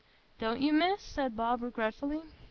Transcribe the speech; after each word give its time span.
"Don't 0.39 0.59
you, 0.61 0.73
Miss?" 0.73 0.99
said 1.03 1.37
Bob 1.37 1.61
regretfully. 1.61 2.23